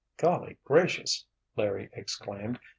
[0.17, 2.59] "Golly gracious!" Larry exclaimed.